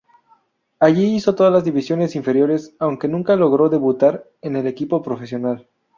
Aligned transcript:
Allí 0.79 1.13
hizo 1.15 1.35
todas 1.35 1.53
las 1.53 1.63
divisiones 1.63 2.15
inferiores 2.15 2.73
aunque 2.79 3.07
nunca 3.07 3.35
logró 3.35 3.69
debutar 3.69 4.27
en 4.41 4.55
el 4.55 4.65
equipo 4.65 5.03
Profesional. 5.03 5.69